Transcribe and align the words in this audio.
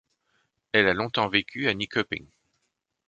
Elle 0.71 0.87
a 0.87 0.95
longtemps 0.95 1.29
vécu 1.29 1.67
à 1.67 1.75
Nyköping. 1.75 2.25